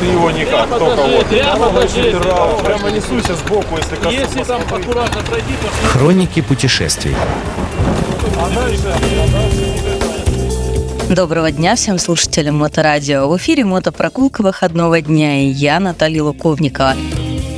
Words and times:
Ты 0.00 0.06
его 0.06 0.30
никак, 0.30 0.68
только 0.68 1.02
вот. 1.02 1.26
прямо 1.26 1.68
покажи. 1.68 2.16
Прямо, 2.18 2.58
прямо 2.58 2.90
несуйся 2.90 3.34
сбоку, 3.34 3.76
если 3.76 3.96
коснусь. 3.96 4.14
Если 4.14 4.42
там 4.44 4.62
аккуратно 4.62 5.22
пройти, 5.22 5.52
то 5.60 5.88
Хроники 5.88 6.40
путешествий. 6.40 7.14
Доброго 11.10 11.52
дня 11.52 11.76
всем 11.76 11.98
слушателям 11.98 12.56
Моторадио. 12.56 13.28
В 13.28 13.36
эфире 13.36 13.64
мотопрогулка 13.64 14.42
выходного 14.42 15.00
дня 15.00 15.42
и 15.42 15.46
я, 15.46 15.78
Наталья 15.78 16.22
Луковникова. 16.22 16.94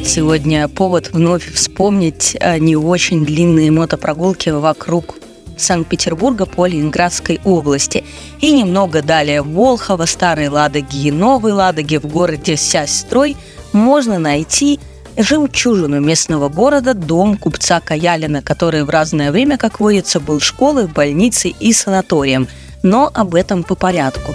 Сегодня 0.05 0.69
повод 0.69 1.11
вновь 1.13 1.53
вспомнить 1.53 2.37
э, 2.41 2.59
не 2.59 2.77
очень 2.77 3.25
длинные 3.25 3.71
мотопрогулки 3.71 4.51
вокруг 4.51 5.17
Санкт-Петербурга 5.61 6.47
по 6.47 6.67
Ленинградской 6.67 7.41
области. 7.45 8.05
И 8.41 8.53
немного 8.53 9.03
далее 9.03 9.43
в 9.43 9.53
Волхово, 9.53 10.07
Старой 10.07 10.49
Ладоги 10.49 11.09
и 11.09 11.11
Новой 11.11 11.53
Ладоги 11.53 11.97
в 11.97 12.07
городе 12.07 12.57
Сясь-Строй 12.57 13.37
можно 13.73 14.19
найти 14.19 14.81
жемчужину 15.17 16.01
местного 16.01 16.49
города, 16.49 16.95
дом 16.95 17.37
купца 17.37 17.81
Каялина, 17.81 18.43
который 18.43 18.85
в 18.85 18.91
разное 18.91 19.33
время, 19.33 19.59
как 19.59 19.81
водится, 19.81 20.21
был 20.21 20.41
школой, 20.41 20.87
больницей 20.87 21.55
и 21.59 21.73
санаторием. 21.73 22.49
Но 22.83 23.11
об 23.13 23.35
этом 23.35 23.65
по 23.65 23.75
порядку. 23.75 24.35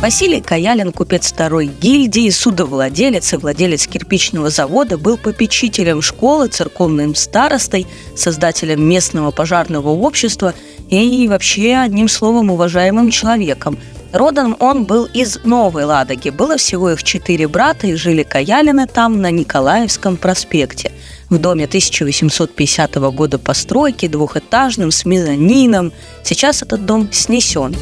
Василий 0.00 0.40
Каялин, 0.40 0.92
купец 0.92 1.30
второй 1.30 1.66
гильдии, 1.66 2.30
судовладелец 2.30 3.34
и 3.34 3.36
владелец 3.36 3.86
кирпичного 3.86 4.48
завода, 4.48 4.96
был 4.96 5.18
попечителем 5.18 6.00
школы, 6.00 6.48
церковным 6.48 7.14
старостой, 7.14 7.86
создателем 8.16 8.82
местного 8.82 9.30
пожарного 9.30 9.90
общества 9.90 10.54
и 10.88 11.28
вообще, 11.28 11.76
одним 11.76 12.08
словом, 12.08 12.50
уважаемым 12.50 13.10
человеком. 13.10 13.78
Родом 14.14 14.56
он 14.58 14.86
был 14.86 15.04
из 15.04 15.38
Новой 15.44 15.84
Ладоги. 15.84 16.30
Было 16.30 16.56
всего 16.56 16.90
их 16.90 17.02
четыре 17.02 17.46
брата, 17.46 17.86
и 17.86 17.94
жили 17.94 18.22
Каялины 18.22 18.86
там, 18.86 19.20
на 19.20 19.30
Николаевском 19.30 20.16
проспекте. 20.16 20.92
В 21.28 21.36
доме 21.36 21.66
1850 21.66 22.94
года 23.12 23.38
постройки, 23.38 24.08
двухэтажным, 24.08 24.92
с 24.92 25.04
мезонином. 25.04 25.92
Сейчас 26.24 26.62
этот 26.62 26.86
дом 26.86 27.12
снесен. 27.12 27.76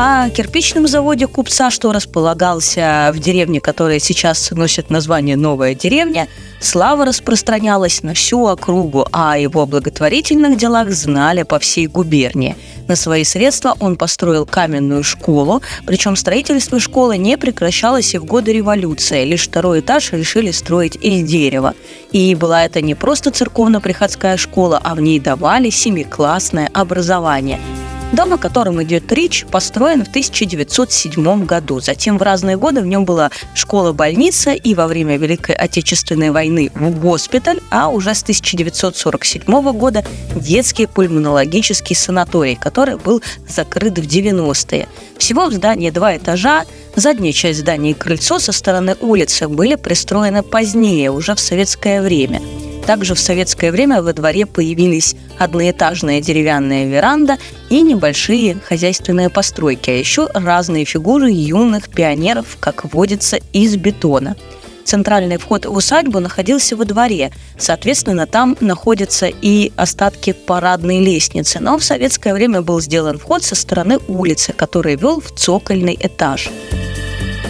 О 0.00 0.30
кирпичном 0.30 0.86
заводе 0.86 1.26
купца, 1.26 1.72
что 1.72 1.90
располагался 1.90 3.10
в 3.12 3.18
деревне, 3.18 3.60
которая 3.60 3.98
сейчас 3.98 4.52
носит 4.52 4.90
название 4.90 5.36
«Новая 5.36 5.74
деревня», 5.74 6.28
слава 6.60 7.04
распространялась 7.04 8.04
на 8.04 8.14
всю 8.14 8.46
округу, 8.46 9.08
а 9.10 9.32
о 9.32 9.38
его 9.38 9.66
благотворительных 9.66 10.56
делах 10.56 10.92
знали 10.92 11.42
по 11.42 11.58
всей 11.58 11.88
губернии. 11.88 12.54
На 12.86 12.94
свои 12.94 13.24
средства 13.24 13.74
он 13.80 13.96
построил 13.96 14.46
каменную 14.46 15.02
школу, 15.02 15.62
причем 15.84 16.14
строительство 16.14 16.78
школы 16.78 17.16
не 17.16 17.36
прекращалось 17.36 18.14
и 18.14 18.18
в 18.18 18.24
годы 18.24 18.52
революции. 18.52 19.24
Лишь 19.24 19.48
второй 19.48 19.80
этаж 19.80 20.12
решили 20.12 20.52
строить 20.52 20.94
из 20.94 21.28
дерева. 21.28 21.74
И 22.12 22.36
была 22.36 22.64
это 22.64 22.80
не 22.82 22.94
просто 22.94 23.32
церковно-приходская 23.32 24.36
школа, 24.36 24.80
а 24.80 24.94
в 24.94 25.00
ней 25.00 25.18
давали 25.18 25.70
семиклассное 25.70 26.70
образование– 26.72 27.58
Дом, 28.12 28.32
о 28.32 28.38
котором 28.38 28.82
идет 28.82 29.12
речь, 29.12 29.44
построен 29.44 30.02
в 30.04 30.08
1907 30.08 31.44
году. 31.44 31.80
Затем 31.80 32.16
в 32.16 32.22
разные 32.22 32.56
годы 32.56 32.80
в 32.80 32.86
нем 32.86 33.04
была 33.04 33.30
школа-больница 33.54 34.52
и 34.52 34.74
во 34.74 34.86
время 34.86 35.18
Великой 35.18 35.54
Отечественной 35.54 36.30
войны 36.30 36.70
госпиталь, 36.74 37.60
а 37.70 37.88
уже 37.88 38.14
с 38.14 38.22
1947 38.22 39.72
года 39.72 40.04
детский 40.34 40.86
пульмонологический 40.86 41.94
санаторий, 41.94 42.56
который 42.56 42.96
был 42.96 43.22
закрыт 43.46 43.98
в 43.98 44.06
90-е. 44.06 44.88
Всего 45.18 45.46
в 45.46 45.52
здании 45.52 45.90
два 45.90 46.16
этажа, 46.16 46.64
Задняя 46.96 47.32
часть 47.32 47.60
здания 47.60 47.92
и 47.92 47.94
крыльцо 47.94 48.40
со 48.40 48.50
стороны 48.50 48.96
улицы 49.00 49.46
были 49.46 49.76
пристроены 49.76 50.42
позднее, 50.42 51.12
уже 51.12 51.36
в 51.36 51.40
советское 51.40 52.02
время– 52.02 52.42
также 52.88 53.14
в 53.14 53.20
советское 53.20 53.70
время 53.70 54.00
во 54.00 54.14
дворе 54.14 54.46
появились 54.46 55.14
одноэтажная 55.36 56.22
деревянная 56.22 56.86
веранда 56.86 57.36
и 57.68 57.82
небольшие 57.82 58.56
хозяйственные 58.66 59.28
постройки, 59.28 59.90
а 59.90 59.92
еще 59.92 60.26
разные 60.32 60.86
фигуры 60.86 61.30
юных 61.30 61.90
пионеров, 61.90 62.56
как 62.58 62.90
водится, 62.90 63.40
из 63.52 63.76
бетона. 63.76 64.36
Центральный 64.84 65.36
вход 65.36 65.66
в 65.66 65.76
усадьбу 65.76 66.18
находился 66.18 66.76
во 66.76 66.86
дворе. 66.86 67.30
Соответственно, 67.58 68.26
там 68.26 68.56
находятся 68.60 69.26
и 69.26 69.70
остатки 69.76 70.32
парадной 70.32 71.00
лестницы. 71.00 71.60
Но 71.60 71.76
в 71.76 71.84
советское 71.84 72.32
время 72.32 72.62
был 72.62 72.80
сделан 72.80 73.18
вход 73.18 73.42
со 73.42 73.54
стороны 73.54 73.98
улицы, 74.08 74.54
который 74.54 74.96
вел 74.96 75.20
в 75.20 75.30
цокольный 75.32 75.98
этаж. 76.00 76.48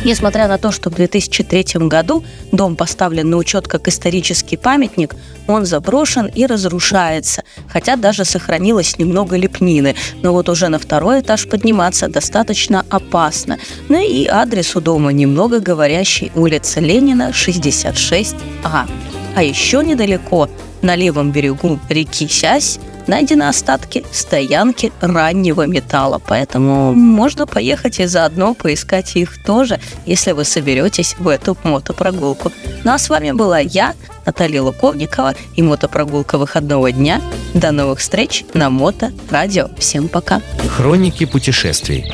Несмотря 0.08 0.48
на 0.48 0.56
то, 0.56 0.72
что 0.72 0.88
в 0.88 0.94
2003 0.94 1.86
году 1.86 2.24
дом 2.50 2.76
поставлен 2.76 3.28
на 3.28 3.36
учет 3.36 3.68
как 3.68 3.88
исторический 3.88 4.56
памятник, 4.56 5.14
он 5.46 5.66
заброшен 5.66 6.30
и 6.34 6.46
разрушается, 6.46 7.42
хотя 7.68 7.94
даже 7.96 8.24
сохранилось 8.24 8.98
немного 8.98 9.36
лепнины. 9.36 9.94
Но 10.22 10.32
вот 10.32 10.48
уже 10.48 10.68
на 10.68 10.78
второй 10.78 11.20
этаж 11.20 11.46
подниматься 11.46 12.08
достаточно 12.08 12.86
опасно. 12.88 13.58
Ну 13.90 14.00
и 14.00 14.26
адрес 14.26 14.74
у 14.76 14.80
дома 14.80 15.12
немного 15.12 15.60
говорящий 15.60 16.32
улица 16.34 16.80
Ленина, 16.80 17.32
66А. 17.34 18.88
А 19.36 19.42
еще 19.42 19.84
недалеко, 19.84 20.48
на 20.80 20.96
левом 20.96 21.32
берегу 21.32 21.78
реки 21.90 22.28
Сясь, 22.28 22.78
найдены 23.08 23.44
остатки 23.48 24.04
стоянки 24.12 24.92
раннего 25.00 25.66
металла, 25.66 26.20
поэтому 26.24 26.94
можно 26.94 27.46
поехать 27.46 27.98
и 27.98 28.06
заодно 28.06 28.54
поискать 28.54 29.16
их 29.16 29.42
тоже, 29.42 29.80
если 30.06 30.32
вы 30.32 30.44
соберетесь 30.44 31.16
в 31.18 31.26
эту 31.28 31.56
мотопрогулку. 31.64 32.52
Ну 32.84 32.92
а 32.92 32.98
с 32.98 33.08
вами 33.08 33.32
была 33.32 33.58
я, 33.58 33.94
Наталья 34.26 34.62
Луковникова 34.62 35.34
и 35.56 35.62
мотопрогулка 35.62 36.36
выходного 36.36 36.92
дня. 36.92 37.20
До 37.54 37.72
новых 37.72 38.00
встреч 38.00 38.44
на 38.52 38.68
Мото 38.68 39.12
Радио. 39.30 39.70
Всем 39.78 40.08
пока. 40.08 40.42
Хроники 40.76 41.24
путешествий. 41.24 42.12